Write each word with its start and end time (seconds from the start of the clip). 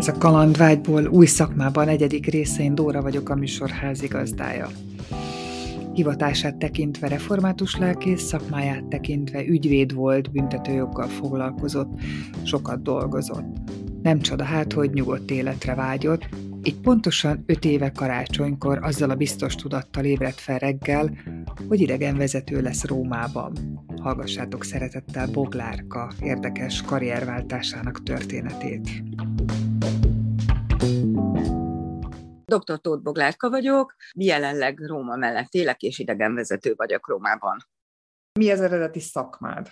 Ez 0.00 0.08
a 0.08 0.18
kalandvágyból 0.18 1.06
új 1.06 1.26
szakmában 1.26 1.88
egyedik 1.88 2.26
részén 2.26 2.74
Dóra 2.74 3.02
vagyok 3.02 3.28
a 3.28 3.34
műsor 3.34 3.70
házigazdája. 3.70 4.68
Hivatását 5.92 6.56
tekintve 6.56 7.08
református 7.08 7.76
lelkész, 7.76 8.22
szakmáját 8.22 8.84
tekintve 8.84 9.46
ügyvéd 9.46 9.94
volt, 9.94 10.30
büntetőjoggal 10.30 11.06
foglalkozott, 11.08 12.00
sokat 12.42 12.82
dolgozott. 12.82 13.56
Nem 14.02 14.20
csoda 14.20 14.44
hát, 14.44 14.72
hogy 14.72 14.90
nyugodt 14.92 15.30
életre 15.30 15.74
vágyott, 15.74 16.28
így 16.62 16.80
pontosan 16.80 17.42
öt 17.46 17.64
éve 17.64 17.90
karácsonykor 17.92 18.78
azzal 18.82 19.10
a 19.10 19.14
biztos 19.14 19.54
tudattal 19.54 20.04
ébredt 20.04 20.40
fel 20.40 20.58
reggel, 20.58 21.10
hogy 21.68 21.80
idegenvezető 21.80 22.60
lesz 22.60 22.84
Rómában. 22.84 23.52
Hallgassátok 24.00 24.64
szeretettel 24.64 25.26
Boglárka 25.26 26.10
érdekes 26.20 26.82
karrierváltásának 26.82 28.02
történetét. 28.02 29.02
Dr. 32.56 32.80
Tóth 32.80 33.02
Boglárka 33.02 33.50
vagyok, 33.50 33.94
jelenleg 34.14 34.78
Róma 34.86 35.16
mellett 35.16 35.54
élek, 35.54 35.82
és 35.82 35.98
idegenvezető 35.98 36.74
vagyok 36.76 37.08
Rómában. 37.08 37.58
Mi 38.38 38.50
az 38.50 38.60
eredeti 38.60 39.00
szakmád? 39.00 39.68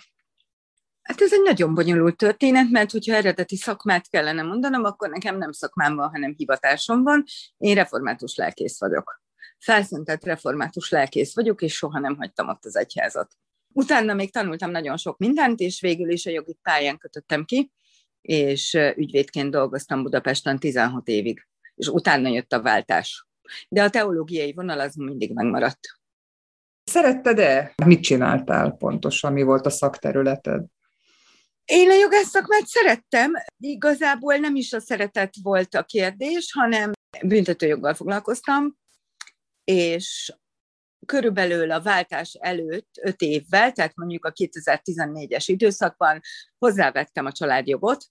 Hát 1.01 1.21
ez 1.21 1.33
egy 1.33 1.41
nagyon 1.41 1.73
bonyolult 1.73 2.17
történet, 2.17 2.69
mert 2.69 2.91
hogyha 2.91 3.15
eredeti 3.15 3.55
szakmát 3.55 4.09
kellene 4.09 4.41
mondanom, 4.41 4.83
akkor 4.83 5.09
nekem 5.09 5.37
nem 5.37 5.51
szakmám 5.51 5.95
van, 5.95 6.09
hanem 6.09 6.33
hivatásom 6.37 7.03
van. 7.03 7.23
Én 7.57 7.75
református 7.75 8.35
lelkész 8.35 8.79
vagyok. 8.79 9.21
Felszentett 9.59 10.23
református 10.23 10.89
lelkész 10.89 11.35
vagyok, 11.35 11.61
és 11.61 11.75
soha 11.75 11.99
nem 11.99 12.15
hagytam 12.17 12.47
ott 12.47 12.65
az 12.65 12.75
egyházat. 12.75 13.33
Utána 13.73 14.13
még 14.13 14.31
tanultam 14.31 14.71
nagyon 14.71 14.97
sok 14.97 15.17
mindent, 15.17 15.59
és 15.59 15.81
végül 15.81 16.09
is 16.09 16.25
a 16.25 16.29
jogi 16.29 16.57
pályán 16.61 16.97
kötöttem 16.97 17.45
ki, 17.45 17.71
és 18.21 18.73
ügyvédként 18.95 19.51
dolgoztam 19.51 20.03
Budapesten 20.03 20.59
16 20.59 21.07
évig, 21.07 21.47
és 21.79 21.87
utána 21.87 22.29
jött 22.29 22.53
a 22.53 22.61
váltás. 22.61 23.27
De 23.69 23.83
a 23.83 23.89
teológiai 23.89 24.53
vonal 24.53 24.79
az 24.79 24.95
mindig 24.95 25.33
megmaradt. 25.33 25.79
Szeretted-e? 26.83 27.73
Mit 27.85 28.01
csináltál 28.01 28.71
pontosan? 28.71 29.33
Mi 29.33 29.43
volt 29.43 29.65
a 29.65 29.69
szakterületed? 29.69 30.65
Én 31.65 31.89
a 31.89 31.93
jogász 31.93 32.29
szakmát 32.29 32.65
szerettem, 32.65 33.31
igazából 33.57 34.35
nem 34.35 34.55
is 34.55 34.73
a 34.73 34.79
szeretet 34.79 35.33
volt 35.41 35.75
a 35.75 35.83
kérdés, 35.83 36.51
hanem 36.53 36.91
büntetőjoggal 37.23 37.93
foglalkoztam, 37.93 38.77
és 39.63 40.33
körülbelül 41.05 41.71
a 41.71 41.81
váltás 41.81 42.33
előtt 42.39 42.89
öt 43.01 43.21
évvel, 43.21 43.71
tehát 43.71 43.95
mondjuk 43.95 44.25
a 44.25 44.31
2014-es 44.31 45.43
időszakban 45.45 46.21
hozzávettem 46.57 47.25
a 47.25 47.31
családjogot, 47.31 48.05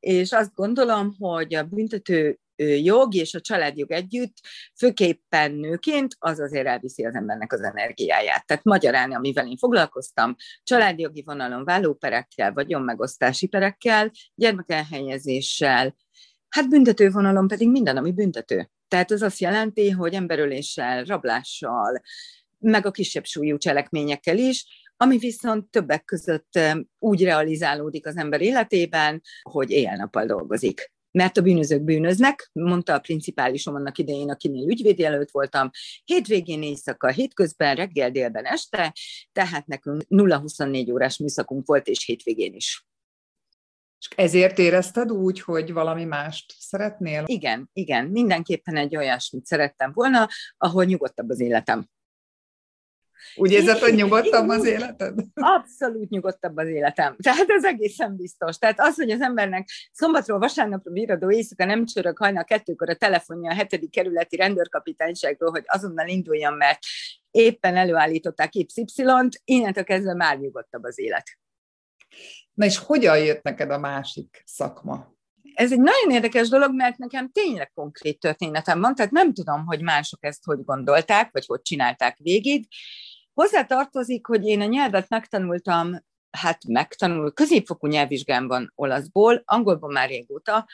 és 0.00 0.32
azt 0.32 0.54
gondolom, 0.54 1.16
hogy 1.18 1.54
a 1.54 1.64
büntető 1.64 2.38
jog 2.58 3.14
és 3.14 3.34
a 3.34 3.40
családjog 3.40 3.90
együtt, 3.90 4.34
főképpen 4.78 5.52
nőként, 5.52 6.16
az 6.18 6.40
azért 6.40 6.66
elviszi 6.66 7.04
az 7.04 7.14
embernek 7.14 7.52
az 7.52 7.62
energiáját. 7.62 8.46
Tehát 8.46 8.64
magyarán, 8.64 9.12
amivel 9.12 9.46
én 9.46 9.56
foglalkoztam, 9.56 10.34
családjogi 10.62 11.22
vonalon 11.22 11.64
vállóperekkel, 11.64 12.52
vagyonmegosztási 12.52 13.46
perekkel, 13.46 14.10
gyermekelhelyezéssel, 14.34 15.96
hát 16.48 16.68
büntető 16.68 17.10
vonalon 17.10 17.48
pedig 17.48 17.70
minden, 17.70 17.96
ami 17.96 18.12
büntető. 18.12 18.70
Tehát 18.88 19.12
ez 19.12 19.22
azt 19.22 19.38
jelenti, 19.38 19.90
hogy 19.90 20.14
emberöléssel, 20.14 21.04
rablással, 21.04 22.02
meg 22.58 22.86
a 22.86 22.90
kisebb 22.90 23.24
súlyú 23.24 23.56
cselekményekkel 23.56 24.38
is, 24.38 24.66
ami 24.96 25.18
viszont 25.18 25.70
többek 25.70 26.04
között 26.04 26.58
úgy 26.98 27.24
realizálódik 27.24 28.06
az 28.06 28.16
ember 28.16 28.40
életében, 28.40 29.20
hogy 29.42 29.70
éjjel-nappal 29.70 30.26
dolgozik 30.26 30.92
mert 31.18 31.36
a 31.36 31.42
bűnözők 31.42 31.82
bűnöznek, 31.82 32.50
mondta 32.52 32.94
a 32.94 32.98
principálisom 32.98 33.74
annak 33.74 33.98
idején, 33.98 34.30
akinél 34.30 34.68
ügyvédjelölt 34.68 35.30
voltam, 35.30 35.70
hétvégén 36.04 36.62
éjszaka, 36.62 37.08
hétközben, 37.08 37.74
reggel, 37.74 38.10
délben, 38.10 38.44
este, 38.44 38.94
tehát 39.32 39.66
nekünk 39.66 40.02
0-24 40.08 40.92
órás 40.92 41.18
műszakunk 41.18 41.66
volt, 41.66 41.86
és 41.86 42.04
hétvégén 42.04 42.54
is. 42.54 42.86
És 44.00 44.08
ezért 44.16 44.58
érezted 44.58 45.12
úgy, 45.12 45.40
hogy 45.40 45.72
valami 45.72 46.04
mást 46.04 46.54
szeretnél? 46.58 47.24
Igen, 47.26 47.70
igen, 47.72 48.06
mindenképpen 48.06 48.76
egy 48.76 48.96
olyasmit 48.96 49.46
szerettem 49.46 49.92
volna, 49.92 50.28
ahol 50.56 50.84
nyugodtabb 50.84 51.28
az 51.28 51.40
életem. 51.40 51.88
Úgy 53.36 53.52
érzed, 53.52 53.78
hogy 53.78 53.94
nyugodtabb 53.94 54.48
az 54.48 54.64
életed? 54.64 55.20
Abszolút 55.56 56.08
nyugodtabb 56.08 56.56
az 56.56 56.68
életem. 56.68 57.16
Tehát 57.16 57.48
ez 57.48 57.64
egészen 57.64 58.16
biztos. 58.16 58.58
Tehát 58.58 58.80
az, 58.80 58.94
hogy 58.94 59.10
az 59.10 59.20
embernek 59.20 59.68
szombatról 59.92 60.38
vasárnapra 60.38 60.92
viradó 60.92 61.30
éjszaka 61.30 61.64
nem 61.64 61.84
csörög 61.84 62.18
hajnal 62.18 62.44
kettőkor 62.44 62.90
a 62.90 62.94
telefonja 62.94 63.50
a 63.50 63.54
hetedik 63.54 63.90
kerületi 63.90 64.36
rendőrkapitányságról, 64.36 65.50
hogy 65.50 65.64
azonnal 65.66 66.08
induljon, 66.08 66.54
mert 66.54 66.78
éppen 67.30 67.76
előállították 67.76 68.54
Y-t, 68.54 69.40
innentől 69.44 69.84
kezdve 69.84 70.14
már 70.14 70.38
nyugodtabb 70.38 70.82
az 70.82 70.98
élet. 70.98 71.38
Na 72.54 72.64
és 72.64 72.78
hogyan 72.78 73.18
jött 73.18 73.42
neked 73.42 73.70
a 73.70 73.78
másik 73.78 74.42
szakma? 74.44 75.16
Ez 75.54 75.72
egy 75.72 75.80
nagyon 75.80 76.10
érdekes 76.10 76.48
dolog, 76.48 76.74
mert 76.74 76.98
nekem 76.98 77.30
tényleg 77.32 77.70
konkrét 77.74 78.20
történetem 78.20 78.80
van, 78.80 78.94
tehát 78.94 79.10
nem 79.10 79.32
tudom, 79.32 79.66
hogy 79.66 79.82
mások 79.82 80.24
ezt 80.24 80.44
hogy 80.44 80.64
gondolták, 80.64 81.32
vagy 81.32 81.46
hogy 81.46 81.62
csinálták 81.62 82.16
végig. 82.18 82.68
Hozzá 83.34 83.64
tartozik, 83.64 84.26
hogy 84.26 84.46
én 84.46 84.60
a 84.60 84.64
nyelvet 84.64 85.08
megtanultam, 85.08 86.04
hát 86.30 86.64
megtanul, 86.66 87.32
középfokú 87.32 87.86
nyelvvizsgám 87.86 88.46
van 88.46 88.72
olaszból, 88.74 89.42
angolban 89.44 89.92
már 89.92 90.08
régóta, 90.08 90.66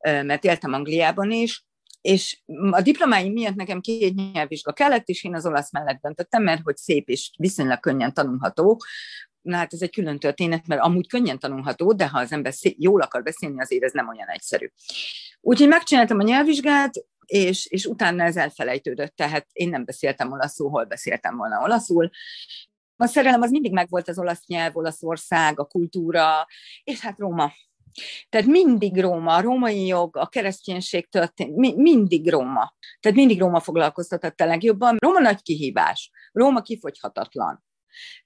mert 0.00 0.44
éltem 0.44 0.72
Angliában 0.72 1.30
is, 1.30 1.64
és 2.00 2.42
a 2.70 2.80
diplomáim 2.80 3.32
miatt 3.32 3.54
nekem 3.54 3.80
két 3.80 4.32
nyelvvizsga 4.32 4.72
kellett, 4.72 5.08
és 5.08 5.24
én 5.24 5.34
az 5.34 5.46
olasz 5.46 5.72
mellett 5.72 6.00
döntöttem, 6.00 6.42
mert 6.42 6.62
hogy 6.62 6.76
szép 6.76 7.08
és 7.08 7.30
viszonylag 7.38 7.80
könnyen 7.80 8.14
tanulható, 8.14 8.80
na 9.44 9.56
hát 9.56 9.72
ez 9.72 9.82
egy 9.82 9.90
külön 9.90 10.18
történet, 10.18 10.66
mert 10.66 10.80
amúgy 10.80 11.08
könnyen 11.08 11.38
tanulható, 11.38 11.92
de 11.92 12.08
ha 12.08 12.18
az 12.18 12.32
ember 12.32 12.52
szé- 12.52 12.76
jól 12.78 13.00
akar 13.00 13.22
beszélni, 13.22 13.60
azért 13.60 13.82
ez 13.82 13.92
nem 13.92 14.08
olyan 14.08 14.28
egyszerű. 14.28 14.70
Úgyhogy 15.40 15.68
megcsináltam 15.68 16.18
a 16.18 16.22
nyelvvizsgát, 16.22 17.04
és, 17.26 17.66
és 17.66 17.84
utána 17.84 18.24
ez 18.24 18.36
elfelejtődött, 18.36 19.16
tehát 19.16 19.46
én 19.52 19.68
nem 19.68 19.84
beszéltem 19.84 20.32
olaszul, 20.32 20.70
hol 20.70 20.84
beszéltem 20.84 21.36
volna 21.36 21.62
olaszul. 21.62 22.10
A 22.96 23.06
szerelem 23.06 23.42
az 23.42 23.50
mindig 23.50 23.72
megvolt 23.72 24.08
az 24.08 24.18
olasz 24.18 24.46
nyelv, 24.46 24.76
Olaszország, 24.76 25.60
a 25.60 25.64
kultúra, 25.64 26.46
és 26.84 27.00
hát 27.00 27.18
Róma. 27.18 27.52
Tehát 28.28 28.46
mindig 28.46 29.00
Róma, 29.00 29.34
a 29.34 29.40
római 29.40 29.86
jog, 29.86 30.16
a 30.16 30.26
kereszténység 30.26 31.08
történt, 31.08 31.56
mi, 31.56 31.74
mindig 31.76 32.30
Róma. 32.30 32.74
Tehát 33.00 33.16
mindig 33.16 33.40
Róma 33.40 33.60
foglalkoztatott 33.60 34.40
a 34.40 34.46
legjobban. 34.46 34.96
Róma 34.98 35.20
nagy 35.20 35.42
kihívás, 35.42 36.10
Róma 36.32 36.60
kifogyhatatlan. 36.62 37.64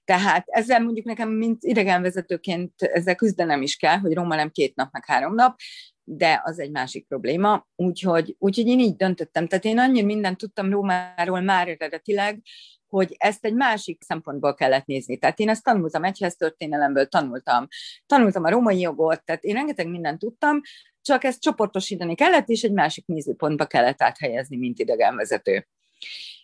Tehát 0.03 0.43
ezzel 0.47 0.81
mondjuk 0.83 1.05
nekem, 1.05 1.29
mint 1.29 1.63
idegenvezetőként 1.63 2.81
ezzel 2.81 3.15
küzdenem 3.15 3.61
is 3.61 3.75
kell, 3.75 3.97
hogy 3.97 4.13
Róma 4.13 4.35
nem 4.35 4.49
két 4.49 4.75
nap, 4.75 4.91
meg 4.91 5.05
három 5.05 5.35
nap, 5.35 5.59
de 6.03 6.41
az 6.43 6.59
egy 6.59 6.71
másik 6.71 7.07
probléma. 7.07 7.67
Úgyhogy, 7.75 8.35
úgyhogy 8.39 8.67
én 8.67 8.79
így 8.79 8.95
döntöttem. 8.95 9.47
Tehát 9.47 9.65
én 9.65 9.79
annyira 9.79 10.05
mindent 10.05 10.37
tudtam 10.37 10.71
Rómáról 10.71 11.41
már 11.41 11.67
eredetileg, 11.67 12.41
hogy 12.87 13.15
ezt 13.17 13.45
egy 13.45 13.53
másik 13.53 14.03
szempontból 14.03 14.53
kellett 14.53 14.85
nézni. 14.85 15.17
Tehát 15.17 15.39
én 15.39 15.49
ezt 15.49 15.63
tanultam, 15.63 16.03
egyhez 16.03 16.35
történelemből 16.35 17.07
tanultam. 17.07 17.67
Tanultam 18.05 18.43
a 18.43 18.49
római 18.49 18.79
jogot, 18.79 19.23
tehát 19.23 19.43
én 19.43 19.53
rengeteg 19.53 19.87
mindent 19.89 20.19
tudtam, 20.19 20.61
csak 21.01 21.23
ezt 21.23 21.41
csoportosítani 21.41 22.15
kellett, 22.15 22.47
és 22.47 22.63
egy 22.63 22.73
másik 22.73 23.05
nézőpontba 23.05 23.65
kellett 23.65 24.01
áthelyezni, 24.01 24.57
mint 24.57 24.79
idegenvezető. 24.79 25.67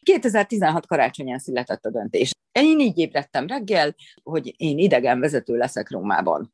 2016 0.02 0.86
karácsonyán 0.88 1.40
született 1.40 1.86
a 1.86 1.90
döntés. 1.90 2.32
Én 2.52 2.80
így 2.80 2.98
ébredtem 2.98 3.48
reggel, 3.48 3.96
hogy 4.24 4.54
én 4.58 4.78
idegenvezető 4.78 5.56
leszek 5.58 5.90
Rómában. 5.90 6.54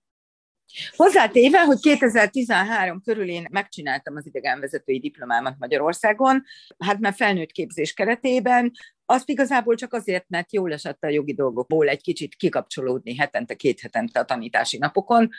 Hozzátéve, 0.95 1.63
hogy 1.63 1.79
2013 1.79 3.01
körül 3.01 3.29
én 3.29 3.47
megcsináltam 3.51 4.15
az 4.15 4.25
idegenvezetői 4.25 4.99
diplomámat 4.99 5.55
Magyarországon, 5.59 6.43
hát 6.77 6.99
már 6.99 7.13
felnőtt 7.13 7.51
képzés 7.51 7.93
keretében, 7.93 8.71
azt 9.11 9.29
igazából 9.29 9.75
csak 9.75 9.93
azért, 9.93 10.25
mert 10.27 10.53
jól 10.53 10.73
esett 10.73 11.03
a 11.03 11.09
jogi 11.09 11.33
dolgokból 11.33 11.87
egy 11.87 12.01
kicsit 12.01 12.35
kikapcsolódni 12.35 13.15
hetente, 13.15 13.55
két 13.55 13.79
hetente 13.79 14.19
a 14.19 14.25
tanítási 14.25 14.77
napokon, 14.77 15.29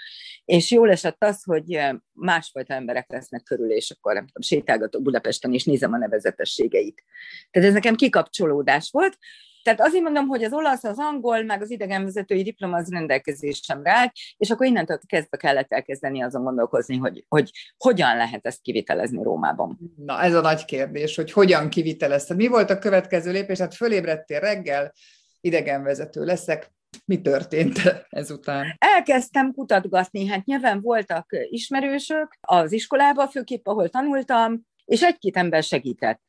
és 0.44 0.70
jól 0.70 0.90
esett 0.90 1.24
az, 1.24 1.42
hogy 1.42 1.80
másfajta 2.12 2.74
emberek 2.74 3.10
lesznek 3.10 3.42
körül, 3.42 3.70
és 3.70 3.90
akkor 3.90 4.14
nem 4.14 4.26
tudom, 4.26 4.42
sétálgatok 4.42 5.02
Budapesten, 5.02 5.52
és 5.52 5.64
nézem 5.64 5.92
a 5.92 5.98
nevezetességeit. 5.98 7.04
Tehát 7.50 7.68
ez 7.68 7.74
nekem 7.74 7.94
kikapcsolódás 7.94 8.90
volt, 8.90 9.18
tehát 9.62 9.80
azért 9.80 10.02
mondom, 10.02 10.26
hogy 10.26 10.44
az 10.44 10.52
olasz, 10.52 10.84
az 10.84 10.98
angol, 10.98 11.42
meg 11.42 11.62
az 11.62 11.70
idegenvezetői 11.70 12.42
diploma 12.42 12.76
az 12.76 12.90
rendelkezésemre 12.90 13.92
állt, 13.92 14.12
és 14.36 14.50
akkor 14.50 14.66
innentől 14.66 14.98
kezdve 15.06 15.36
kellett 15.36 15.72
elkezdeni 15.72 16.22
azon 16.22 16.42
gondolkozni, 16.42 16.96
hogy, 16.96 17.24
hogy 17.28 17.50
hogyan 17.78 18.16
lehet 18.16 18.46
ezt 18.46 18.60
kivitelezni 18.62 19.22
Rómában. 19.22 19.78
Na, 19.96 20.20
ez 20.20 20.34
a 20.34 20.40
nagy 20.40 20.64
kérdés, 20.64 21.16
hogy 21.16 21.32
hogyan 21.32 21.68
kivitelezted. 21.68 22.36
Mi 22.36 22.46
volt 22.46 22.70
a 22.70 22.78
következő 22.78 23.32
lépés? 23.32 23.58
Hát 23.58 23.74
fölébredtél 23.74 24.40
reggel, 24.40 24.92
idegenvezető 25.40 26.24
leszek, 26.24 26.70
Mi 27.04 27.20
történt 27.20 28.06
ezután? 28.08 28.76
Elkezdtem 28.78 29.52
kutatgatni, 29.52 30.26
hát 30.26 30.44
nyilván 30.44 30.80
voltak 30.80 31.26
ismerősök 31.48 32.38
az 32.40 32.72
iskolában, 32.72 33.28
főképp 33.28 33.66
ahol 33.66 33.88
tanultam, 33.88 34.66
és 34.84 35.02
egy-két 35.02 35.36
ember 35.36 35.62
segített. 35.62 36.22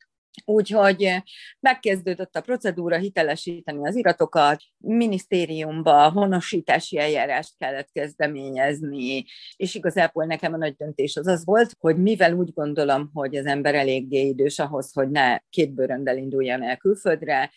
Úgyhogy 0.44 1.22
megkezdődött 1.60 2.36
a 2.36 2.40
procedúra 2.40 2.96
hitelesíteni 2.96 3.86
az 3.86 3.96
iratokat, 3.96 4.62
minisztériumba 4.78 6.10
honosítási 6.10 6.98
eljárást 6.98 7.54
kellett 7.58 7.90
kezdeményezni, 7.92 9.24
és 9.56 9.74
igazából 9.74 10.24
nekem 10.24 10.52
a 10.52 10.56
nagy 10.56 10.74
döntés 10.74 11.16
az 11.16 11.26
az 11.26 11.44
volt, 11.44 11.76
hogy 11.78 11.96
mivel 11.96 12.32
úgy 12.32 12.52
gondolom, 12.52 13.10
hogy 13.12 13.36
az 13.36 13.46
ember 13.46 13.74
eléggé 13.74 14.26
idős 14.26 14.58
ahhoz, 14.58 14.92
hogy 14.92 15.10
ne 15.10 15.38
két 15.38 15.72
bőröndel 15.72 16.16
induljon 16.16 16.62
el 16.62 16.76
külföldre, 16.76 17.50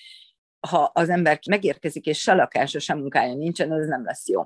ha 0.60 0.92
az 0.94 1.10
ember 1.10 1.40
megérkezik, 1.50 2.06
és 2.06 2.20
se 2.20 2.34
lakása, 2.34 2.80
se 2.80 2.94
munkája 2.94 3.34
nincsen, 3.34 3.72
az 3.72 3.88
nem 3.88 4.04
lesz 4.04 4.28
jó. 4.28 4.44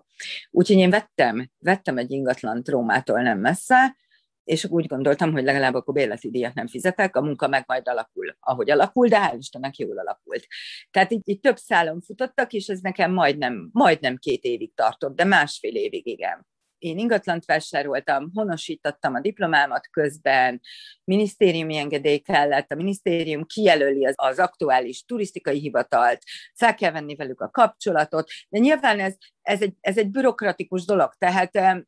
Úgyhogy 0.52 0.78
én 0.78 0.90
vettem, 0.90 1.50
vettem 1.60 1.98
egy 1.98 2.12
ingatlant 2.12 2.70
Rómától 2.70 3.22
nem 3.22 3.40
messze, 3.40 3.96
és 4.44 4.66
úgy 4.66 4.86
gondoltam, 4.86 5.32
hogy 5.32 5.44
legalább 5.44 5.74
akkor 5.74 5.94
bérleti 5.94 6.30
díjat 6.30 6.54
nem 6.54 6.68
fizetek, 6.68 7.16
a 7.16 7.22
munka 7.22 7.48
meg 7.48 7.64
majd 7.68 7.88
alakul, 7.88 8.36
ahogy 8.40 8.70
alakul, 8.70 9.08
de 9.08 9.30
hál' 9.30 9.38
Istennek 9.38 9.78
jól 9.78 9.98
alakult. 9.98 10.46
Tehát 10.92 11.12
így, 11.12 11.22
így 11.24 11.40
több 11.40 11.58
szálon 11.58 12.02
futottak, 12.02 12.54
és 12.54 12.68
ez 12.68 12.80
nekem 12.80 13.14
majdnem, 13.14 13.70
majdnem 13.72 14.18
két 14.18 14.44
évig 14.44 14.74
tartott, 14.74 15.16
de 15.16 15.24
másfél 15.24 15.76
évig 15.76 16.08
igen. 16.08 16.50
Én 16.78 16.98
ingatlant 16.98 17.46
vásároltam, 17.46 18.32
honosítottam 18.34 19.14
a 19.14 19.20
diplomámat 19.20 19.88
közben, 19.90 20.62
minisztériumi 21.04 21.78
engedély 21.78 22.18
kellett, 22.18 22.72
a 22.72 22.76
minisztérium 22.76 23.46
kijelöli 23.46 24.06
az, 24.06 24.14
az 24.18 24.40
aktuális 24.40 25.04
turisztikai 25.06 25.60
hivatalt, 25.60 26.22
fel 26.54 26.76
kell 26.76 26.92
venni 26.92 27.16
velük 27.16 27.42
a 27.42 27.50
kapcsolatot, 27.50 28.30
de 28.50 28.60
nyilván 28.60 29.00
ez, 29.00 29.16
ez, 29.42 29.62
egy, 29.62 29.74
ez 29.80 29.98
egy 29.98 30.10
bürokratikus 30.10 30.86
dolog, 30.86 31.14
tehát 31.18 31.86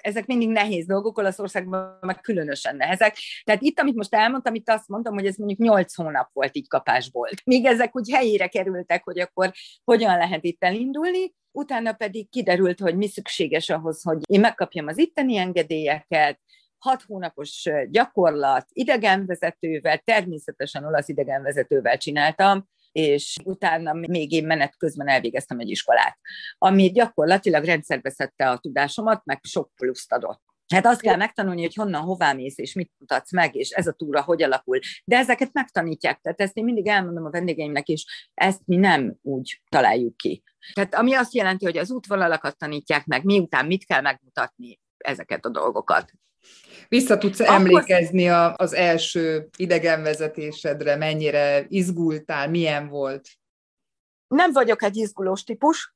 ezek 0.00 0.26
mindig 0.26 0.48
nehéz 0.48 0.86
dolgok, 0.86 1.18
Olaszországban 1.18 1.98
meg 2.00 2.20
különösen 2.20 2.76
nehezek. 2.76 3.16
Tehát 3.44 3.62
itt, 3.62 3.80
amit 3.80 3.94
most 3.94 4.14
elmondtam, 4.14 4.54
itt 4.54 4.68
azt 4.68 4.88
mondtam, 4.88 5.14
hogy 5.14 5.26
ez 5.26 5.36
mondjuk 5.36 5.58
8 5.58 5.94
hónap 5.94 6.30
volt 6.32 6.56
így 6.56 6.68
kapásból. 6.68 7.28
Míg 7.44 7.64
ezek 7.64 7.96
úgy 7.96 8.10
helyére 8.10 8.46
kerültek, 8.46 9.04
hogy 9.04 9.20
akkor 9.20 9.52
hogyan 9.84 10.16
lehet 10.16 10.44
itt 10.44 10.64
elindulni, 10.64 11.34
utána 11.50 11.92
pedig 11.92 12.30
kiderült, 12.30 12.80
hogy 12.80 12.96
mi 12.96 13.08
szükséges 13.08 13.68
ahhoz, 13.68 14.02
hogy 14.02 14.18
én 14.26 14.40
megkapjam 14.40 14.86
az 14.86 14.98
itteni 14.98 15.36
engedélyeket, 15.36 16.40
hat 16.78 17.02
hónapos 17.02 17.68
gyakorlat, 17.90 18.66
idegenvezetővel, 18.72 19.98
természetesen 19.98 20.84
olasz 20.84 21.08
idegenvezetővel 21.08 21.96
csináltam, 21.96 22.68
és 22.92 23.36
utána 23.44 23.92
még 23.92 24.32
én 24.32 24.46
menet 24.46 24.76
közben 24.76 25.08
elvégeztem 25.08 25.58
egy 25.58 25.70
iskolát, 25.70 26.18
ami 26.58 26.90
gyakorlatilag 26.90 27.64
rendszerbe 27.64 28.10
szedte 28.10 28.50
a 28.50 28.58
tudásomat, 28.58 29.24
meg 29.24 29.40
sok 29.42 29.70
pluszt 29.74 30.12
adott. 30.12 30.42
Hát 30.74 30.86
azt 30.86 31.00
kell 31.00 31.16
megtanulni, 31.16 31.60
hogy 31.60 31.74
honnan, 31.74 32.02
hová 32.02 32.32
mész, 32.32 32.58
és 32.58 32.74
mit 32.74 32.92
mutatsz 32.98 33.32
meg, 33.32 33.54
és 33.54 33.70
ez 33.70 33.86
a 33.86 33.92
túra 33.92 34.22
hogy 34.22 34.42
alakul. 34.42 34.78
De 35.04 35.16
ezeket 35.16 35.52
megtanítják, 35.52 36.20
tehát 36.20 36.40
ezt 36.40 36.56
én 36.56 36.64
mindig 36.64 36.86
elmondom 36.86 37.24
a 37.24 37.30
vendégeimnek, 37.30 37.88
és 37.88 38.30
ezt 38.34 38.60
mi 38.64 38.76
nem 38.76 39.16
úgy 39.22 39.62
találjuk 39.68 40.16
ki. 40.16 40.42
Tehát 40.72 40.94
ami 40.94 41.14
azt 41.14 41.34
jelenti, 41.34 41.64
hogy 41.64 41.76
az 41.76 41.90
útvonalakat 41.90 42.58
tanítják 42.58 43.06
meg, 43.06 43.24
miután 43.24 43.66
mit 43.66 43.84
kell 43.84 44.00
megmutatni, 44.00 44.80
ezeket 44.96 45.44
a 45.44 45.50
dolgokat. 45.50 46.12
Vissza 46.88 47.18
tudsz 47.18 47.40
Akkor... 47.40 47.54
emlékezni 47.54 48.28
a, 48.28 48.54
az 48.56 48.72
első 48.72 49.48
idegenvezetésedre, 49.56 50.96
mennyire 50.96 51.64
izgultál, 51.68 52.48
milyen 52.48 52.88
volt? 52.88 53.28
Nem 54.26 54.52
vagyok 54.52 54.82
egy 54.82 54.96
izgulós 54.96 55.44
típus, 55.44 55.94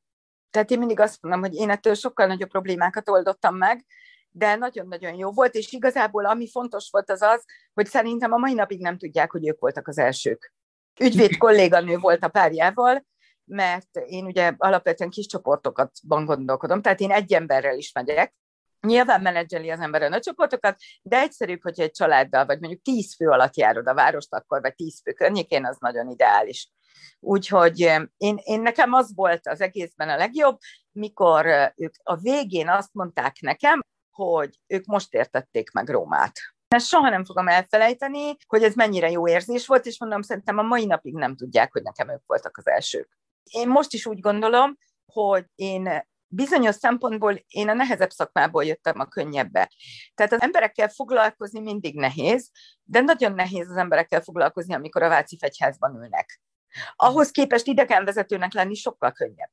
tehát 0.51 0.71
én 0.71 0.79
mindig 0.79 1.01
azt 1.01 1.23
mondom, 1.23 1.41
hogy 1.41 1.55
én 1.55 1.71
ettől 1.71 1.95
sokkal 1.95 2.27
nagyobb 2.27 2.49
problémákat 2.49 3.09
oldottam 3.09 3.57
meg, 3.57 3.85
de 4.31 4.55
nagyon-nagyon 4.55 5.15
jó 5.15 5.31
volt, 5.31 5.55
és 5.55 5.73
igazából 5.73 6.27
ami 6.27 6.51
fontos 6.51 6.89
volt 6.91 7.11
az 7.11 7.23
az, 7.23 7.45
hogy 7.75 7.87
szerintem 7.87 8.33
a 8.33 8.37
mai 8.37 8.55
napig 8.55 8.81
nem 8.81 8.99
tudják, 8.99 9.31
hogy 9.31 9.49
ők 9.49 9.61
voltak 9.61 9.89
az 9.89 9.99
elsők. 9.99 10.55
Ügyvéd 11.01 11.37
kolléganő 11.37 11.97
volt 11.97 12.25
a 12.25 12.29
párjával, 12.29 13.07
mert 13.45 13.97
én 14.07 14.25
ugye 14.25 14.53
alapvetően 14.57 15.11
kis 15.11 15.27
csoportokatban 15.27 16.25
gondolkodom, 16.25 16.83
tehát 16.83 17.01
én 17.01 17.11
egy 17.11 17.33
emberrel 17.33 17.77
is 17.77 17.93
megyek, 17.93 18.35
Nyilván 18.87 19.21
menedzseli 19.21 19.71
az 19.71 19.81
ember 19.81 20.03
a 20.03 20.09
nagy 20.09 20.21
csoportokat, 20.21 20.77
de 21.03 21.19
egyszerűbb, 21.19 21.63
hogyha 21.63 21.83
egy 21.83 21.91
családdal, 21.91 22.47
vagy 22.47 22.61
mondjuk 22.61 22.83
tíz 22.83 23.15
fő 23.15 23.29
alatt 23.29 23.57
járod 23.57 23.87
a 23.87 23.95
várost, 23.95 24.35
akkor 24.35 24.61
vagy 24.61 24.75
tíz 24.75 25.01
fő 25.05 25.13
környékén, 25.13 25.67
az 25.67 25.77
nagyon 25.81 26.09
ideális. 26.09 26.71
Úgyhogy 27.21 27.81
én, 28.17 28.39
én 28.43 28.61
nekem 28.61 28.93
az 28.93 29.15
volt 29.15 29.47
az 29.47 29.61
egészben 29.61 30.09
a 30.09 30.17
legjobb, 30.17 30.59
mikor 30.93 31.47
ők 31.77 31.95
a 32.03 32.17
végén 32.17 32.69
azt 32.69 32.93
mondták 32.93 33.41
nekem, 33.41 33.81
hogy 34.11 34.59
ők 34.67 34.85
most 34.85 35.15
értették 35.15 35.71
meg 35.71 35.89
Rómát. 35.89 36.33
Ezt 36.69 36.87
soha 36.87 37.09
nem 37.09 37.25
fogom 37.25 37.49
elfelejteni, 37.49 38.37
hogy 38.47 38.63
ez 38.63 38.75
mennyire 38.75 39.11
jó 39.11 39.29
érzés 39.29 39.67
volt, 39.67 39.87
és 39.87 40.01
mondom, 40.01 40.23
szerintem 40.23 40.59
a 40.59 40.63
mai 40.63 40.87
napig 40.87 41.15
nem 41.15 41.37
tudják, 41.37 41.73
hogy 41.73 41.83
nekem 41.83 42.11
ők 42.11 42.23
voltak 42.27 42.57
az 42.57 42.69
elsők. 42.69 43.19
Én 43.51 43.69
most 43.69 43.93
is 43.93 44.07
úgy 44.07 44.21
gondolom, 44.21 44.77
hogy 45.13 45.45
én 45.55 46.11
bizonyos 46.35 46.75
szempontból 46.75 47.45
én 47.49 47.69
a 47.69 47.73
nehezebb 47.73 48.11
szakmából 48.11 48.65
jöttem 48.65 49.01
a 49.01 49.07
könnyebbe. 49.07 49.71
Tehát 50.15 50.33
az 50.33 50.41
emberekkel 50.41 50.89
foglalkozni 50.89 51.61
mindig 51.61 51.95
nehéz, 51.95 52.51
de 52.83 53.01
nagyon 53.01 53.33
nehéz 53.33 53.71
az 53.71 53.77
emberekkel 53.77 54.21
foglalkozni, 54.21 54.75
amikor 54.75 55.03
a 55.03 55.09
Váci 55.09 55.39
fegyházban 55.39 55.95
ülnek. 55.95 56.41
Ahhoz 56.97 57.31
képest 57.31 57.67
idegenvezetőnek 57.67 58.53
lenni 58.53 58.75
sokkal 58.75 59.13
könnyebb. 59.13 59.51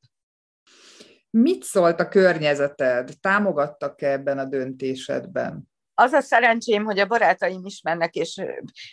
Mit 1.29 1.63
szólt 1.63 1.99
a 1.99 2.07
környezeted? 2.07 3.11
Támogattak-e 3.21 4.11
ebben 4.11 4.39
a 4.39 4.45
döntésedben? 4.45 5.69
Az 5.93 6.11
a 6.11 6.21
szerencsém, 6.21 6.83
hogy 6.83 6.99
a 6.99 7.07
barátaim 7.07 7.65
ismernek, 7.65 8.15
és 8.15 8.41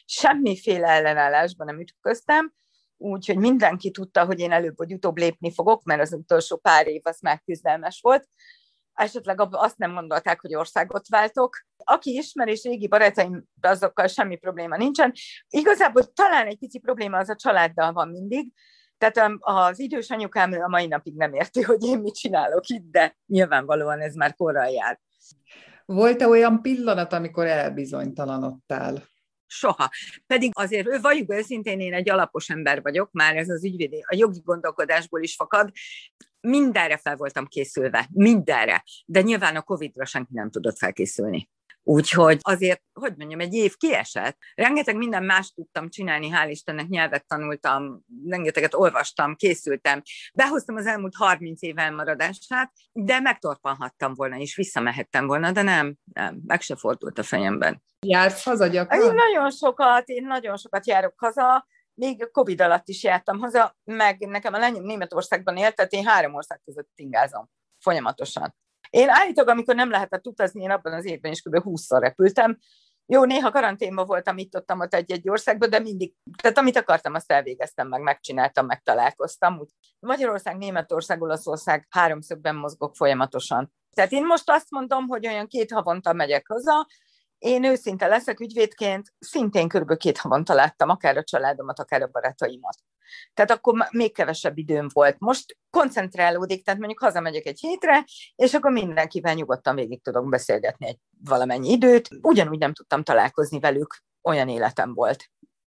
semmiféle 0.04 0.88
ellenállásban 0.88 1.66
nem 1.66 1.80
ütköztem, 1.80 2.54
úgyhogy 2.96 3.36
mindenki 3.36 3.90
tudta, 3.90 4.24
hogy 4.24 4.40
én 4.40 4.52
előbb 4.52 4.76
vagy 4.76 4.92
utóbb 4.92 5.16
lépni 5.16 5.52
fogok, 5.52 5.82
mert 5.82 6.00
az 6.00 6.12
utolsó 6.12 6.56
pár 6.56 6.86
év 6.86 7.00
az 7.04 7.20
már 7.20 7.40
küzdelmes 7.44 8.00
volt. 8.00 8.28
Esetleg 8.94 9.40
azt 9.50 9.78
nem 9.78 9.94
gondolták, 9.94 10.40
hogy 10.40 10.54
országot 10.54 11.08
váltok. 11.08 11.56
Aki 11.84 12.16
ismer, 12.16 12.48
és 12.48 12.62
régi 12.62 12.88
barátaim, 12.88 13.44
azokkal 13.60 14.06
semmi 14.06 14.36
probléma 14.36 14.76
nincsen. 14.76 15.12
Igazából 15.48 16.12
talán 16.12 16.46
egy 16.46 16.58
pici 16.58 16.78
probléma 16.78 17.18
az 17.18 17.28
a 17.28 17.36
családdal 17.36 17.92
van 17.92 18.08
mindig, 18.08 18.52
tehát 18.98 19.36
az 19.38 19.78
idős 19.78 20.10
anyukám 20.10 20.52
a 20.52 20.68
mai 20.68 20.86
napig 20.86 21.16
nem 21.16 21.34
érti, 21.34 21.62
hogy 21.62 21.84
én 21.84 21.98
mit 21.98 22.14
csinálok 22.14 22.66
itt, 22.66 22.90
de 22.90 23.16
nyilvánvalóan 23.26 24.00
ez 24.00 24.14
már 24.14 24.34
korral 24.34 24.68
jár. 24.68 25.00
Volt-e 25.84 26.28
olyan 26.28 26.62
pillanat, 26.62 27.12
amikor 27.12 27.46
elbizonytalanodtál? 27.46 29.02
Soha. 29.46 29.90
Pedig 30.26 30.50
azért 30.54 30.86
ő 30.86 31.00
valljuk 31.00 31.32
őszintén, 31.32 31.80
én 31.80 31.94
egy 31.94 32.10
alapos 32.10 32.48
ember 32.48 32.82
vagyok, 32.82 33.12
már 33.12 33.36
ez 33.36 33.48
az 33.48 33.64
ügyvédi, 33.64 34.04
a 34.06 34.14
jogi 34.16 34.40
gondolkodásból 34.44 35.22
is 35.22 35.34
fakad, 35.34 35.70
mindenre 36.40 36.96
fel 36.96 37.16
voltam 37.16 37.46
készülve, 37.46 38.08
mindenre. 38.12 38.84
De 39.06 39.22
nyilván 39.22 39.56
a 39.56 39.62
Covid-ra 39.62 40.04
senki 40.04 40.32
nem 40.32 40.50
tudott 40.50 40.78
felkészülni. 40.78 41.48
Úgyhogy 41.88 42.38
azért, 42.42 42.82
hogy 42.92 43.12
mondjam, 43.16 43.40
egy 43.40 43.54
év 43.54 43.76
kiesett. 43.76 44.36
Rengeteg 44.54 44.96
minden 44.96 45.24
más 45.24 45.50
tudtam 45.50 45.88
csinálni, 45.88 46.30
hál' 46.30 46.48
Istennek 46.50 46.88
nyelvet 46.88 47.26
tanultam, 47.26 48.00
rengeteget 48.24 48.74
olvastam, 48.74 49.34
készültem. 49.34 50.02
Behoztam 50.34 50.76
az 50.76 50.86
elmúlt 50.86 51.14
30 51.14 51.62
év 51.62 51.78
elmaradását, 51.78 52.72
de 52.92 53.20
megtorpanhattam 53.20 54.14
volna, 54.14 54.36
és 54.36 54.56
visszamehettem 54.56 55.26
volna, 55.26 55.52
de 55.52 55.62
nem, 55.62 55.96
nem, 56.12 56.40
meg 56.46 56.60
se 56.60 56.76
fordult 56.76 57.18
a 57.18 57.22
fejemben. 57.22 57.82
Jársz 58.06 58.44
haza 58.44 58.66
gyakran? 58.66 59.02
Én 59.02 59.14
nagyon 59.14 59.50
sokat, 59.50 60.08
én 60.08 60.26
nagyon 60.26 60.56
sokat 60.56 60.86
járok 60.86 61.14
haza, 61.16 61.66
még 61.94 62.28
Covid 62.32 62.60
alatt 62.60 62.88
is 62.88 63.02
jártam 63.02 63.38
haza, 63.38 63.76
meg 63.84 64.18
nekem 64.18 64.54
a 64.54 64.58
lányom 64.58 64.84
Németországban 64.84 65.56
élt, 65.56 65.74
tehát 65.74 65.92
én 65.92 66.06
három 66.06 66.34
ország 66.34 66.60
között 66.64 66.90
ingázom 66.94 67.50
folyamatosan. 67.78 68.54
Én 68.90 69.08
állítok, 69.08 69.48
amikor 69.48 69.74
nem 69.74 69.90
lehetett 69.90 70.26
utazni, 70.26 70.62
én 70.62 70.70
abban 70.70 70.92
az 70.92 71.04
évben 71.04 71.32
is 71.32 71.40
kb. 71.40 71.62
20-szor 71.64 71.98
repültem. 72.00 72.58
Jó, 73.06 73.24
néha 73.24 73.50
karanténban 73.50 74.06
voltam 74.06 74.38
itt 74.38 74.56
ott, 74.56 74.72
ott 74.72 74.94
egy-egy 74.94 75.28
országban, 75.28 75.70
de 75.70 75.78
mindig, 75.78 76.14
tehát 76.42 76.58
amit 76.58 76.76
akartam, 76.76 77.14
azt 77.14 77.32
elvégeztem, 77.32 77.88
meg 77.88 78.00
megcsináltam, 78.00 78.66
meg 78.66 78.82
találkoztam. 78.82 79.58
Úgy 79.58 79.70
Magyarország, 79.98 80.56
Németország, 80.56 81.22
Olaszország 81.22 81.86
háromszögben 81.90 82.54
mozgok 82.54 82.96
folyamatosan. 82.96 83.72
Tehát 83.90 84.12
én 84.12 84.26
most 84.26 84.50
azt 84.50 84.70
mondom, 84.70 85.06
hogy 85.06 85.26
olyan 85.26 85.46
két 85.46 85.72
havonta 85.72 86.12
megyek 86.12 86.46
haza, 86.48 86.86
én 87.38 87.64
őszinte 87.64 88.06
leszek 88.06 88.40
ügyvédként, 88.40 89.12
szintén 89.18 89.68
kb. 89.68 89.96
két 89.96 90.18
havonta 90.18 90.54
láttam 90.54 90.88
akár 90.88 91.16
a 91.16 91.22
családomat, 91.22 91.78
akár 91.78 92.02
a 92.02 92.08
barátaimat. 92.12 92.76
Tehát 93.34 93.50
akkor 93.50 93.88
még 93.90 94.14
kevesebb 94.14 94.58
időm 94.58 94.88
volt. 94.92 95.16
Most 95.18 95.56
koncentrálódik, 95.70 96.64
tehát 96.64 96.80
mondjuk 96.80 97.00
hazamegyek 97.00 97.46
egy 97.46 97.60
hétre, 97.60 98.04
és 98.36 98.54
akkor 98.54 98.72
mindenkivel 98.72 99.34
nyugodtan 99.34 99.74
végig 99.74 100.02
tudok 100.02 100.28
beszélgetni 100.28 100.86
egy 100.86 100.98
valamennyi 101.24 101.70
időt. 101.70 102.08
Ugyanúgy 102.22 102.58
nem 102.58 102.72
tudtam 102.72 103.02
találkozni 103.02 103.60
velük, 103.60 104.02
olyan 104.22 104.48
életem 104.48 104.94
volt. 104.94 105.24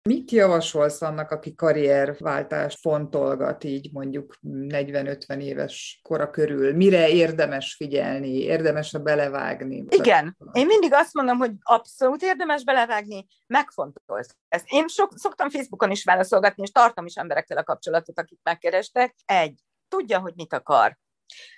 Mit 0.07 0.31
javasolsz 0.31 1.01
annak, 1.01 1.31
aki 1.31 1.55
karrierváltást 1.55 2.79
fontolgat 2.79 3.63
így 3.63 3.89
mondjuk 3.91 4.35
40-50 4.43 5.41
éves 5.41 5.99
kora 6.03 6.29
körül? 6.29 6.75
Mire 6.75 7.09
érdemes 7.09 7.75
figyelni? 7.75 8.39
Érdemes 8.39 8.93
a 8.93 8.99
belevágni? 8.99 9.85
Igen. 9.89 10.37
Én 10.51 10.65
mindig 10.65 10.93
azt 10.93 11.13
mondom, 11.13 11.37
hogy 11.37 11.51
abszolút 11.61 12.21
érdemes 12.21 12.63
belevágni, 12.63 13.25
megfontolsz. 13.47 14.35
Ezt 14.47 14.65
én 14.67 14.87
sok, 14.87 15.11
szoktam 15.15 15.49
Facebookon 15.49 15.91
is 15.91 16.03
válaszolgatni, 16.03 16.63
és 16.63 16.71
tartom 16.71 17.05
is 17.05 17.15
emberekkel 17.15 17.57
a 17.57 17.63
kapcsolatot, 17.63 18.19
akik 18.19 18.39
megkerestek. 18.43 19.15
Egy, 19.25 19.59
tudja, 19.87 20.19
hogy 20.19 20.33
mit 20.35 20.53
akar. 20.53 20.97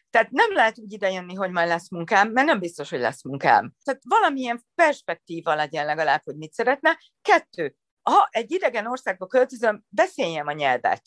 Tehát 0.09 0.31
nem 0.31 0.53
lehet 0.53 0.79
úgy 0.79 0.93
idejönni, 0.93 1.33
hogy 1.33 1.51
majd 1.51 1.67
lesz 1.67 1.89
munkám, 1.89 2.31
mert 2.31 2.47
nem 2.47 2.59
biztos, 2.59 2.89
hogy 2.89 2.99
lesz 2.99 3.23
munkám. 3.23 3.73
Tehát 3.83 4.01
valamilyen 4.03 4.63
perspektíva 4.75 5.55
legyen 5.55 5.85
legalább, 5.85 6.21
hogy 6.23 6.35
mit 6.35 6.53
szeretne. 6.53 6.97
Kettő, 7.21 7.75
ha 8.03 8.27
egy 8.31 8.51
idegen 8.51 8.87
országba 8.87 9.27
költözöm, 9.27 9.83
beszéljem 9.89 10.47
a 10.47 10.51
nyelvet. 10.51 11.01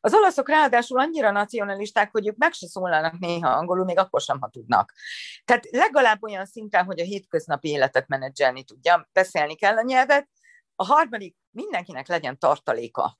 Az 0.00 0.14
olaszok 0.14 0.48
ráadásul 0.48 1.00
annyira 1.00 1.30
nacionalisták, 1.30 2.10
hogy 2.10 2.26
ők 2.26 2.36
meg 2.36 2.52
se 2.52 2.66
szólalnak 2.66 3.18
néha 3.18 3.48
angolul, 3.48 3.84
még 3.84 3.98
akkor 3.98 4.20
sem, 4.20 4.40
ha 4.40 4.48
tudnak. 4.48 4.92
Tehát 5.44 5.70
legalább 5.70 6.22
olyan 6.22 6.46
szinten, 6.46 6.84
hogy 6.84 7.00
a 7.00 7.04
hétköznapi 7.04 7.68
életet 7.68 8.08
menedzselni 8.08 8.64
tudja, 8.64 9.08
beszélni 9.12 9.54
kell 9.54 9.76
a 9.76 9.82
nyelvet. 9.82 10.28
A 10.74 10.84
harmadik, 10.84 11.36
mindenkinek 11.50 12.06
legyen 12.06 12.38
tartaléka. 12.38 13.18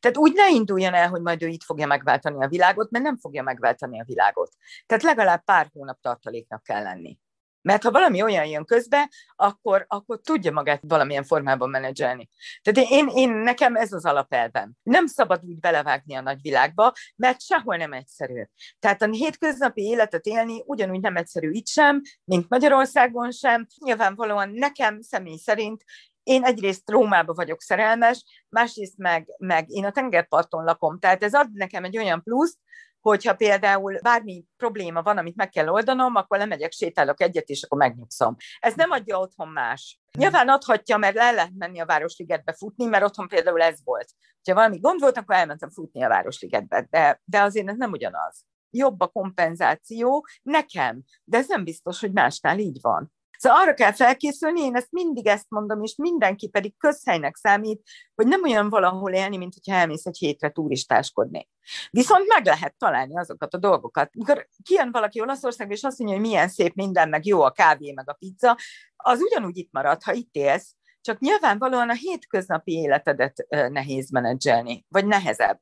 Tehát 0.00 0.16
úgy 0.16 0.32
ne 0.32 0.48
induljon 0.48 0.94
el, 0.94 1.08
hogy 1.08 1.20
majd 1.20 1.42
ő 1.42 1.46
itt 1.46 1.62
fogja 1.62 1.86
megváltani 1.86 2.44
a 2.44 2.48
világot, 2.48 2.90
mert 2.90 3.04
nem 3.04 3.16
fogja 3.16 3.42
megváltani 3.42 4.00
a 4.00 4.04
világot. 4.04 4.52
Tehát 4.86 5.02
legalább 5.02 5.44
pár 5.44 5.68
hónap 5.72 6.00
tartaléknak 6.00 6.62
kell 6.62 6.82
lenni. 6.82 7.18
Mert 7.64 7.82
ha 7.82 7.90
valami 7.90 8.22
olyan 8.22 8.46
jön 8.46 8.64
közbe, 8.64 9.10
akkor, 9.36 9.84
akkor 9.88 10.20
tudja 10.20 10.52
magát 10.52 10.80
valamilyen 10.86 11.24
formában 11.24 11.70
menedzselni. 11.70 12.28
Tehát 12.62 12.90
én, 12.90 13.08
én, 13.14 13.30
nekem 13.30 13.76
ez 13.76 13.92
az 13.92 14.04
alapelvem. 14.04 14.72
Nem 14.82 15.06
szabad 15.06 15.44
úgy 15.44 15.58
belevágni 15.58 16.14
a 16.14 16.20
nagyvilágba, 16.20 16.92
mert 17.16 17.42
sehol 17.42 17.76
nem 17.76 17.92
egyszerű. 17.92 18.42
Tehát 18.78 19.02
a 19.02 19.06
hétköznapi 19.10 19.82
életet 19.82 20.26
élni 20.26 20.62
ugyanúgy 20.66 21.00
nem 21.00 21.16
egyszerű 21.16 21.50
itt 21.50 21.66
sem, 21.66 22.00
mint 22.24 22.48
Magyarországon 22.48 23.30
sem. 23.30 23.66
Nyilvánvalóan 23.84 24.50
nekem 24.50 25.00
személy 25.00 25.36
szerint 25.36 25.84
én 26.22 26.44
egyrészt 26.44 26.90
Rómába 26.90 27.32
vagyok 27.32 27.60
szerelmes, 27.60 28.24
másrészt 28.48 28.96
meg, 28.96 29.28
meg 29.38 29.70
én 29.70 29.84
a 29.84 29.90
tengerparton 29.90 30.64
lakom, 30.64 30.98
tehát 30.98 31.22
ez 31.22 31.34
ad 31.34 31.52
nekem 31.52 31.84
egy 31.84 31.98
olyan 31.98 32.22
pluszt, 32.22 32.58
hogyha 33.04 33.34
például 33.34 33.98
bármi 34.02 34.44
probléma 34.56 35.02
van, 35.02 35.18
amit 35.18 35.36
meg 35.36 35.48
kell 35.48 35.68
oldanom, 35.68 36.14
akkor 36.14 36.38
lemegyek, 36.38 36.72
sétálok 36.72 37.20
egyet, 37.20 37.48
és 37.48 37.62
akkor 37.62 37.78
megnyugszom. 37.78 38.36
Ez 38.58 38.74
nem 38.74 38.90
adja 38.90 39.18
otthon 39.18 39.48
más. 39.48 40.00
Nyilván 40.18 40.48
adhatja, 40.48 40.96
mert 40.96 41.14
le 41.14 41.30
lehet 41.30 41.52
menni 41.58 41.80
a 41.80 41.86
Városligetbe 41.86 42.52
futni, 42.52 42.84
mert 42.84 43.04
otthon 43.04 43.28
például 43.28 43.62
ez 43.62 43.78
volt. 43.84 44.08
Ha 44.44 44.54
valami 44.54 44.78
gond 44.78 45.00
volt, 45.00 45.16
akkor 45.16 45.34
elmentem 45.34 45.70
futni 45.70 46.02
a 46.02 46.08
Városligetbe, 46.08 46.86
de, 46.90 47.20
de 47.24 47.42
azért 47.42 47.68
ez 47.68 47.76
nem 47.76 47.90
ugyanaz. 47.90 48.44
Jobb 48.70 49.00
a 49.00 49.08
kompenzáció 49.08 50.26
nekem, 50.42 51.02
de 51.24 51.38
ez 51.38 51.48
nem 51.48 51.64
biztos, 51.64 52.00
hogy 52.00 52.12
másnál 52.12 52.58
így 52.58 52.78
van. 52.80 53.13
Szóval 53.38 53.58
arra 53.58 53.74
kell 53.74 53.92
felkészülni, 53.92 54.60
én 54.60 54.76
ezt 54.76 54.90
mindig 54.90 55.26
ezt 55.26 55.46
mondom, 55.48 55.82
és 55.82 55.94
mindenki 55.96 56.48
pedig 56.48 56.76
közhelynek 56.78 57.36
számít, 57.36 57.82
hogy 58.14 58.26
nem 58.26 58.42
olyan 58.42 58.68
valahol 58.68 59.12
élni, 59.12 59.36
mint 59.36 59.54
hogyha 59.54 59.78
elmész 59.80 60.06
egy 60.06 60.18
hétre 60.18 60.50
turistáskodni. 60.50 61.48
Viszont 61.90 62.26
meg 62.28 62.44
lehet 62.44 62.74
találni 62.78 63.18
azokat 63.18 63.54
a 63.54 63.58
dolgokat. 63.58 64.14
Mikor 64.14 64.48
kijön 64.62 64.90
valaki 64.90 65.20
Olaszországba, 65.20 65.72
és 65.72 65.82
azt 65.82 65.98
mondja, 65.98 66.18
hogy 66.18 66.26
milyen 66.26 66.48
szép 66.48 66.74
minden, 66.74 67.08
meg 67.08 67.26
jó 67.26 67.40
a 67.40 67.50
kávé, 67.50 67.92
meg 67.92 68.10
a 68.10 68.12
pizza, 68.12 68.58
az 68.96 69.20
ugyanúgy 69.20 69.56
itt 69.56 69.72
marad, 69.72 70.02
ha 70.02 70.12
itt 70.12 70.34
élsz, 70.34 70.74
csak 71.00 71.18
nyilvánvalóan 71.18 71.90
a 71.90 71.94
hétköznapi 71.94 72.72
életedet 72.72 73.46
nehéz 73.48 74.10
menedzselni, 74.10 74.84
vagy 74.88 75.06
nehezebb. 75.06 75.60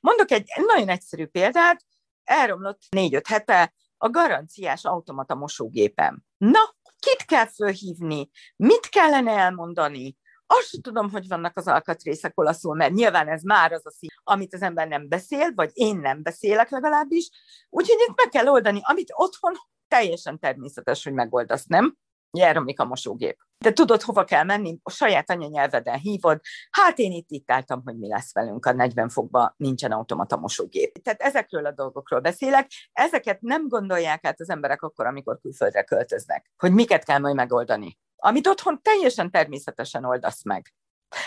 Mondok 0.00 0.30
egy 0.30 0.50
nagyon 0.66 0.88
egyszerű 0.88 1.26
példát, 1.26 1.84
elromlott 2.24 2.82
négy-öt 2.90 3.26
hete 3.26 3.74
a 3.96 4.10
garanciás 4.10 4.84
automata 4.84 5.34
mosógépem. 5.34 6.22
Na, 6.36 6.60
kit 7.00 7.24
kell 7.24 7.46
fölhívni, 7.46 8.30
mit 8.56 8.88
kellene 8.88 9.30
elmondani, 9.30 10.16
azt 10.46 10.82
tudom, 10.82 11.10
hogy 11.10 11.28
vannak 11.28 11.56
az 11.56 11.66
alkatrészek 11.66 12.40
olaszul, 12.40 12.74
mert 12.74 12.92
nyilván 12.92 13.28
ez 13.28 13.42
már 13.42 13.72
az 13.72 13.86
a 13.86 13.90
szín, 13.90 14.08
amit 14.22 14.54
az 14.54 14.62
ember 14.62 14.88
nem 14.88 15.08
beszél, 15.08 15.52
vagy 15.54 15.70
én 15.74 15.96
nem 15.96 16.22
beszélek 16.22 16.70
legalábbis, 16.70 17.30
úgyhogy 17.68 17.96
ezt 18.08 18.16
meg 18.16 18.28
kell 18.28 18.52
oldani, 18.52 18.80
amit 18.82 19.12
otthon 19.14 19.52
teljesen 19.88 20.38
természetes, 20.38 21.04
hogy 21.04 21.12
megoldasz, 21.12 21.64
nem? 21.66 21.96
Elromlik 22.38 22.80
a 22.80 22.84
mosógép. 22.84 23.38
De 23.58 23.72
tudod, 23.72 24.02
hova 24.02 24.24
kell 24.24 24.44
menni? 24.44 24.78
A 24.82 24.90
saját 24.90 25.30
anyanyelveden 25.30 25.98
hívod. 25.98 26.40
Hát 26.70 26.98
én 26.98 27.12
itt 27.12 27.30
itt 27.30 27.50
álltam, 27.50 27.82
hogy 27.84 27.98
mi 27.98 28.08
lesz 28.08 28.34
velünk 28.34 28.66
a 28.66 28.72
40 28.72 29.08
fokban, 29.08 29.54
nincsen 29.56 29.92
automata 29.92 30.36
mosógép. 30.36 31.02
Tehát 31.02 31.20
ezekről 31.20 31.66
a 31.66 31.72
dolgokról 31.72 32.20
beszélek. 32.20 32.70
Ezeket 32.92 33.40
nem 33.40 33.68
gondolják 33.68 34.24
át 34.24 34.40
az 34.40 34.50
emberek 34.50 34.82
akkor, 34.82 35.06
amikor 35.06 35.38
külföldre 35.40 35.82
költöznek, 35.82 36.50
hogy 36.56 36.72
miket 36.72 37.04
kell 37.04 37.18
majd 37.18 37.34
megoldani. 37.34 37.98
Amit 38.16 38.46
otthon 38.46 38.82
teljesen 38.82 39.30
természetesen 39.30 40.04
oldasz 40.04 40.44
meg. 40.44 40.74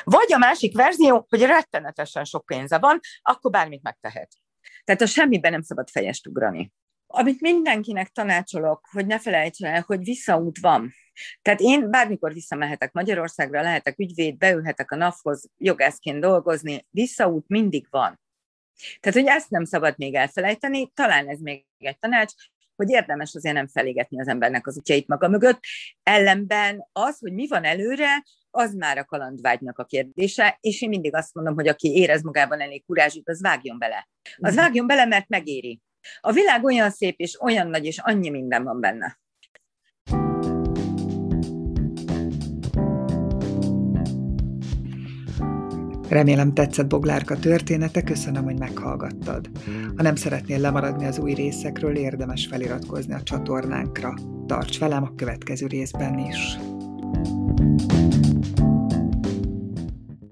Vagy 0.03 0.33
a 0.33 0.37
másik 0.37 0.75
verzió, 0.75 1.25
hogy 1.29 1.41
rettenetesen 1.41 2.23
sok 2.23 2.45
pénze 2.45 2.77
van, 2.77 2.99
akkor 3.21 3.51
bármit 3.51 3.83
megtehet. 3.83 4.31
Tehát 4.83 5.01
a 5.01 5.05
semmiben 5.05 5.51
nem 5.51 5.61
szabad 5.61 5.89
fejest 5.89 6.27
ugrani. 6.27 6.71
Amit 7.15 7.41
mindenkinek 7.41 8.09
tanácsolok, 8.09 8.87
hogy 8.91 9.05
ne 9.05 9.19
felejts 9.19 9.63
el, 9.63 9.83
hogy 9.85 10.03
visszaút 10.03 10.59
van. 10.59 10.93
Tehát 11.41 11.59
én 11.59 11.89
bármikor 11.89 12.33
visszamehetek 12.33 12.91
Magyarországra, 12.91 13.61
lehetek 13.61 13.99
ügyvéd, 13.99 14.37
beülhetek 14.37 14.91
a 14.91 14.95
NAV-hoz 14.95 15.49
jogászként 15.57 16.19
dolgozni, 16.19 16.85
visszaút 16.89 17.47
mindig 17.47 17.87
van. 17.89 18.21
Tehát, 18.99 19.19
hogy 19.19 19.27
ezt 19.27 19.49
nem 19.49 19.65
szabad 19.65 19.93
még 19.97 20.13
elfelejteni, 20.15 20.91
talán 20.93 21.27
ez 21.27 21.39
még 21.39 21.65
egy 21.77 21.99
tanács, 21.99 22.33
hogy 22.75 22.89
érdemes 22.89 23.35
azért 23.35 23.55
nem 23.55 23.67
felégetni 23.67 24.19
az 24.19 24.27
embernek 24.27 24.67
az 24.67 24.77
útjait 24.77 25.07
maga 25.07 25.27
mögött. 25.27 25.59
Ellenben 26.03 26.87
az, 26.91 27.19
hogy 27.19 27.33
mi 27.33 27.47
van 27.47 27.63
előre, 27.63 28.23
az 28.51 28.73
már 28.73 28.97
a 28.97 29.05
kalandvágynak 29.05 29.79
a 29.79 29.85
kérdése, 29.85 30.57
és 30.61 30.81
én 30.81 30.89
mindig 30.89 31.15
azt 31.15 31.33
mondom, 31.33 31.53
hogy 31.53 31.67
aki 31.67 31.95
érez 31.95 32.21
magában 32.21 32.61
elég 32.61 32.85
kurázsit, 32.85 33.29
az 33.29 33.41
vágjon 33.41 33.79
bele. 33.79 34.07
Az 34.37 34.53
mhm. 34.53 34.61
vágjon 34.61 34.87
bele, 34.87 35.05
mert 35.05 35.27
megéri. 35.27 35.81
A 36.21 36.31
világ 36.31 36.63
olyan 36.63 36.89
szép, 36.89 37.19
és 37.19 37.41
olyan 37.41 37.67
nagy, 37.67 37.85
és 37.85 37.97
annyi 37.97 38.29
minden 38.29 38.63
van 38.63 38.79
benne. 38.79 39.21
Remélem 46.09 46.53
tetszett 46.53 46.87
Boglárka 46.87 47.39
története, 47.39 48.01
köszönöm, 48.01 48.43
hogy 48.43 48.59
meghallgattad. 48.59 49.49
Ha 49.95 50.03
nem 50.03 50.15
szeretnél 50.15 50.59
lemaradni 50.59 51.05
az 51.05 51.19
új 51.19 51.33
részekről, 51.33 51.95
érdemes 51.95 52.47
feliratkozni 52.47 53.13
a 53.13 53.23
csatornánkra. 53.23 54.13
Tarts 54.45 54.79
velem 54.79 55.03
a 55.03 55.15
következő 55.15 55.67
részben 55.67 56.19
is! 56.19 56.57
thank 57.55 57.91
you 57.91 58.02